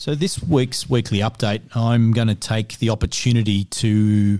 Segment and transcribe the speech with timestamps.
[0.00, 4.38] So, this week's weekly update, I'm going to take the opportunity to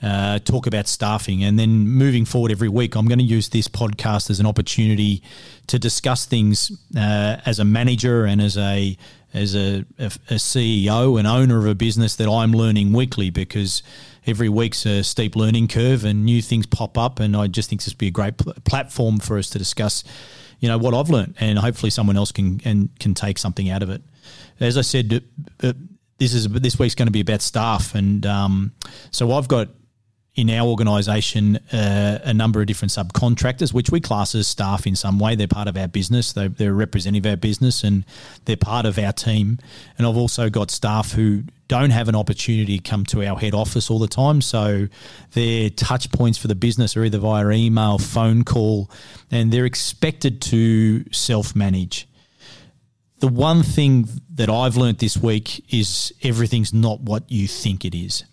[0.00, 1.42] uh, talk about staffing.
[1.42, 5.20] And then moving forward every week, I'm going to use this podcast as an opportunity
[5.66, 8.96] to discuss things uh, as a manager and as a
[9.34, 13.82] as a, a, a, CEO and owner of a business that I'm learning weekly because
[14.28, 17.18] every week's a steep learning curve and new things pop up.
[17.18, 20.04] And I just think this would be a great pl- platform for us to discuss,
[20.60, 23.82] you know, what I've learned and hopefully someone else can and can take something out
[23.82, 24.02] of it
[24.60, 25.24] as I said,
[25.62, 25.72] uh,
[26.18, 28.72] this is this week's going to be about staff, and um,
[29.10, 29.68] so I've got
[30.34, 34.94] in our organisation uh, a number of different subcontractors, which we class as staff in
[34.94, 35.34] some way.
[35.34, 36.32] They're part of our business.
[36.32, 38.04] They're, they're representative of our business, and
[38.44, 39.58] they're part of our team.
[39.98, 43.54] And I've also got staff who don't have an opportunity to come to our head
[43.54, 44.42] office all the time.
[44.42, 44.88] So
[45.32, 48.90] their touch points for the business are either via email, phone call,
[49.30, 52.08] and they're expected to self manage
[53.20, 57.94] the one thing that I've learnt this week is everything's not what you think it
[57.94, 58.24] is.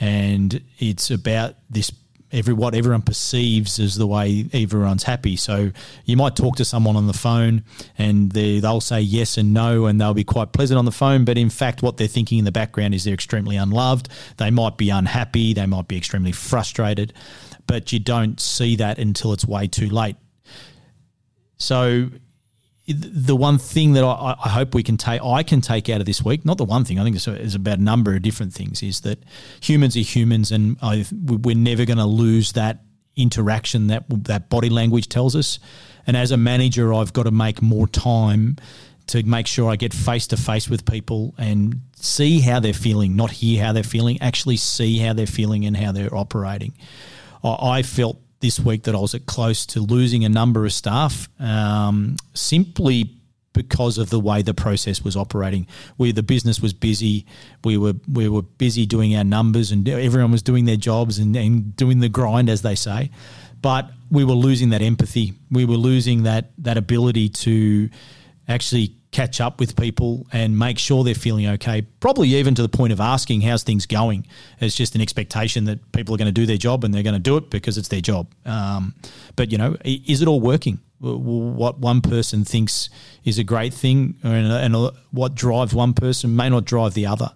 [0.00, 1.92] And it's about this
[2.32, 5.36] every what everyone perceives as the way everyone's happy.
[5.36, 5.70] So
[6.04, 7.64] you might talk to someone on the phone
[7.98, 11.24] and they, they'll say yes and no and they'll be quite pleasant on the phone,
[11.24, 14.08] but in fact what they're thinking in the background is they're extremely unloved.
[14.38, 17.12] They might be unhappy, they might be extremely frustrated,
[17.66, 20.16] but you don't see that until it's way too late.
[21.58, 22.08] So
[22.92, 26.06] the one thing that I, I, hope we can take, I can take out of
[26.06, 28.82] this week, not the one thing, I think it's, about a number of different things,
[28.82, 29.18] is that
[29.60, 32.82] humans are humans and I, we're never going to lose that
[33.16, 35.58] interaction that that body language tells us.
[36.06, 38.56] And as a manager, I've got to make more time
[39.08, 43.16] to make sure I get face to face with people and see how they're feeling,
[43.16, 46.72] not hear how they're feeling, actually see how they're feeling and how they're operating.
[47.44, 52.16] I felt this week that I was close to losing a number of staff um,
[52.34, 53.16] simply
[53.54, 55.66] because of the way the process was operating.
[55.96, 57.26] We the business was busy.
[57.64, 61.34] We were we were busy doing our numbers, and everyone was doing their jobs and,
[61.36, 63.10] and doing the grind, as they say.
[63.60, 65.34] But we were losing that empathy.
[65.50, 67.88] We were losing that that ability to
[68.48, 71.82] actually catch up with people and make sure they're feeling okay.
[72.00, 74.26] Probably even to the point of asking how's things going.
[74.58, 77.14] It's just an expectation that people are going to do their job and they're going
[77.14, 78.26] to do it because it's their job.
[78.46, 78.94] Um,
[79.36, 80.80] but you know, is it all working?
[80.98, 82.88] What one person thinks
[83.24, 87.32] is a great thing, and, and what drives one person may not drive the other.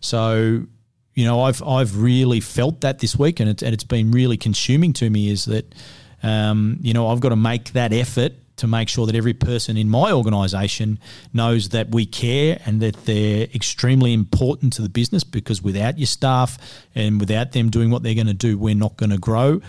[0.00, 0.66] So
[1.14, 4.36] you know, I've I've really felt that this week, and it's and it's been really
[4.36, 5.30] consuming to me.
[5.30, 5.74] Is that
[6.22, 9.76] um, you know I've got to make that effort to make sure that every person
[9.76, 10.98] in my organisation
[11.32, 16.06] knows that we care and that they're extremely important to the business because without your
[16.06, 16.58] staff
[16.94, 19.60] and without them doing what they're going to do, we're not going to grow.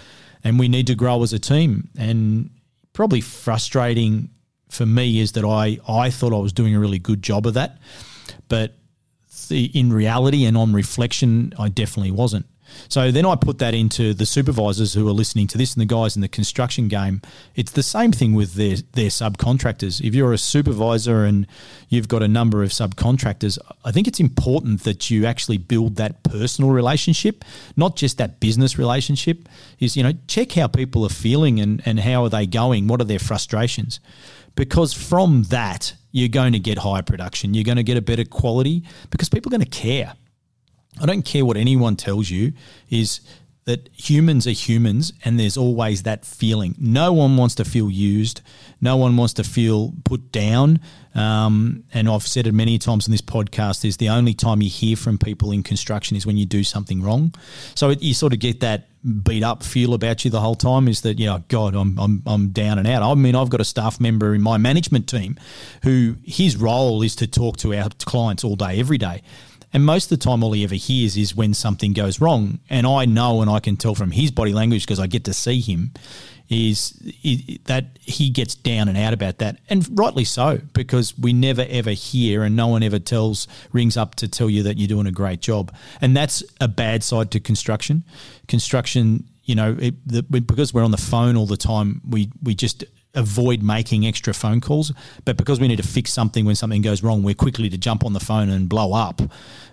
[0.44, 1.90] And we need to grow as a team.
[1.97, 2.50] And
[2.94, 4.30] probably frustrating
[4.70, 7.56] for me is that I, I thought I was doing a really good job of
[7.56, 7.78] that.
[8.47, 8.76] But
[9.50, 12.46] in reality and on reflection, I definitely wasn't.
[12.89, 15.85] So then I put that into the supervisors who are listening to this and the
[15.85, 17.22] guys in the construction game.
[17.55, 20.01] It's the same thing with their their subcontractors.
[20.01, 21.47] If you're a supervisor and
[21.89, 26.23] you've got a number of subcontractors, I think it's important that you actually build that
[26.23, 27.44] personal relationship,
[27.75, 29.49] not just that business relationship.
[29.79, 32.88] Is you know check how people are feeling and and how are they going?
[32.88, 33.99] What are their frustrations?
[34.55, 37.53] Because from that you're going to get higher production.
[37.53, 40.13] You're going to get a better quality because people are going to care.
[41.02, 42.53] I don't care what anyone tells you,
[42.90, 43.22] is
[43.68, 46.74] that humans are humans and there's always that feeling.
[46.80, 48.40] No one wants to feel used.
[48.80, 50.80] No one wants to feel put down.
[51.13, 54.69] Um, and I've said it many times in this podcast is the only time you
[54.69, 57.34] hear from people in construction is when you do something wrong.
[57.75, 58.88] So it, you sort of get that
[59.24, 62.24] beat up feel about you the whole time is that, you know, God, I'm, I'm,
[62.25, 63.03] I'm down and out.
[63.03, 65.38] I mean, I've got a staff member in my management team
[65.84, 69.24] who his role is to talk to our clients all day, every day.
[69.78, 72.58] And most of the time, all he ever hears is when something goes wrong.
[72.68, 75.35] And I know and I can tell from his body language because I get to
[75.35, 75.91] see him
[76.50, 77.00] is
[77.66, 79.59] that he gets down and out about that.
[79.70, 84.16] And rightly so, because we never ever hear and no one ever tells, rings up
[84.16, 85.72] to tell you that you're doing a great job.
[86.02, 88.03] And that's a bad side to construction.
[88.47, 92.56] Construction, you know, it, the, because we're on the phone all the time, we, we
[92.56, 92.84] just
[93.16, 94.94] avoid making extra phone calls.
[95.26, 98.06] But because we need to fix something when something goes wrong, we're quickly to jump
[98.06, 99.22] on the phone and blow up.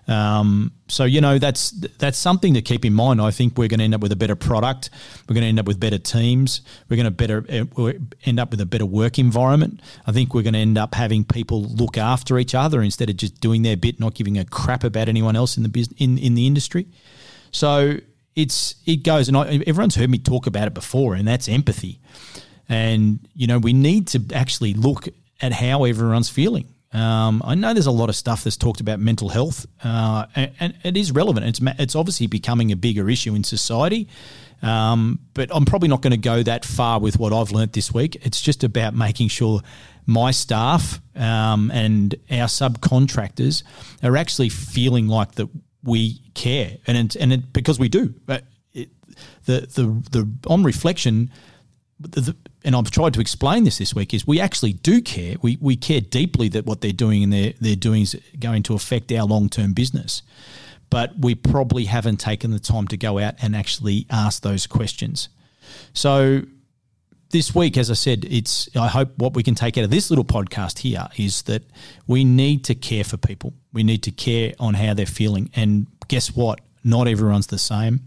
[0.06, 3.20] Um, so you know that's that's something to keep in mind.
[3.20, 4.90] I think we're going to end up with a better product.
[5.28, 6.60] We're going to end up with better teams.
[6.88, 7.92] We're going to better uh,
[8.24, 9.80] end up with a better work environment.
[10.06, 13.16] I think we're going to end up having people look after each other instead of
[13.16, 16.18] just doing their bit, not giving a crap about anyone else in the business in,
[16.18, 16.86] in the industry.
[17.50, 17.98] So
[18.36, 22.00] it's it goes, and I, everyone's heard me talk about it before, and that's empathy.
[22.68, 25.08] And, you know, we need to actually look
[25.40, 26.66] at how everyone's feeling.
[26.94, 30.52] Um, I know there's a lot of stuff that's talked about mental health, uh, and,
[30.60, 31.44] and, it is relevant.
[31.46, 34.06] It's it's obviously becoming a bigger issue in society,
[34.62, 37.92] um, but I'm probably not going to go that far with what I've learnt this
[37.92, 38.24] week.
[38.24, 39.60] It's just about making sure
[40.06, 43.64] my staff um, and our subcontractors
[44.04, 45.48] are actually feeling like that
[45.82, 48.14] we care, and it, and it, because we do.
[48.24, 48.90] But it,
[49.46, 51.32] the the the on reflection
[52.00, 55.36] the, and I've tried to explain this this week, is we actually do care.
[55.42, 58.74] We, we care deeply that what they're doing and they're, they're doing is going to
[58.74, 60.22] affect our long term business.
[60.88, 65.28] But we probably haven't taken the time to go out and actually ask those questions.
[65.92, 66.42] So
[67.30, 70.08] this week, as I said, it's I hope what we can take out of this
[70.08, 71.64] little podcast here is that
[72.06, 73.52] we need to care for people.
[73.72, 75.50] We need to care on how they're feeling.
[75.54, 76.60] And guess what?
[76.84, 78.02] Not everyone's the same.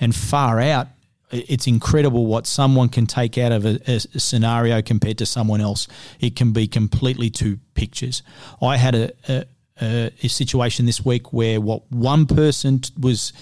[0.00, 0.88] And far out,
[1.32, 5.88] it's incredible what someone can take out of a, a, scenario compared to someone else.
[6.20, 8.22] It can be completely two pictures.
[8.60, 13.32] I had a, a, a situation this week where what one person was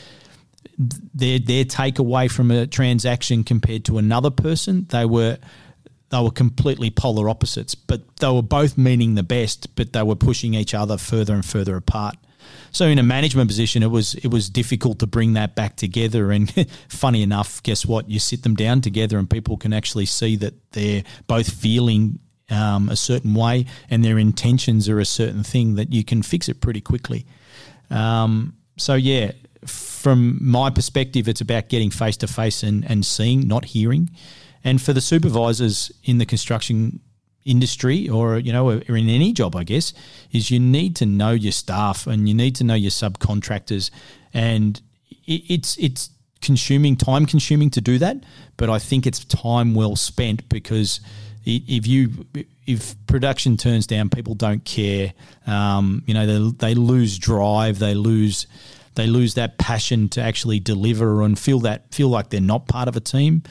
[0.78, 5.38] their their takeaway from a transaction compared to another person, they were
[6.10, 10.16] they were completely polar opposites, but they were both meaning the best, but they were
[10.16, 12.16] pushing each other further and further apart.
[12.72, 16.30] So in a management position, it was it was difficult to bring that back together.
[16.30, 16.52] And
[16.88, 18.08] funny enough, guess what?
[18.08, 22.18] You sit them down together, and people can actually see that they're both feeling
[22.50, 25.74] um, a certain way, and their intentions are a certain thing.
[25.74, 27.26] That you can fix it pretty quickly.
[27.90, 29.32] Um, so yeah,
[29.66, 34.10] from my perspective, it's about getting face to face and and seeing, not hearing.
[34.62, 37.00] And for the supervisors in the construction
[37.44, 39.94] industry or you know or in any job i guess
[40.30, 43.90] is you need to know your staff and you need to know your subcontractors.
[44.34, 44.80] And
[45.26, 46.10] it's it's
[46.40, 48.16] consuming time consuming to do that
[48.56, 51.00] but i think it's time well spent because
[51.44, 52.26] if you
[52.66, 55.12] if production turns down people don't care.
[55.46, 58.46] Um, you know they, they lose drive they lose
[58.94, 62.88] they lose that passion to actually deliver and feel that feel like they're not part
[62.88, 63.42] of a team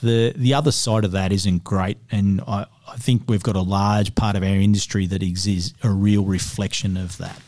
[0.00, 3.62] the the other side of that isn't great and I, I think we've got a
[3.62, 7.40] large part of our industry that exists a real reflection of that.